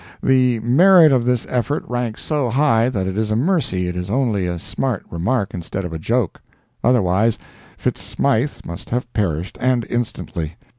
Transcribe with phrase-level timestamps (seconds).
[0.23, 4.09] The merit of this effort ranks so high that it is a mercy it is
[4.09, 7.37] only a smart remark instead of a joke—otherwise
[7.77, 10.55] Fitz Smythe must have perished, and instantly.